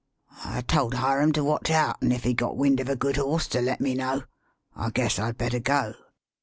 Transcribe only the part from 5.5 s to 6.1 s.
go."